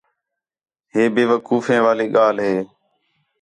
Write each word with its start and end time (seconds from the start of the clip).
ہِے 0.93 1.03
بے 1.13 1.23
وقوفے 1.31 1.77
والی 1.85 2.07
ڳالھ 2.15 2.39
ہِے 2.45 2.55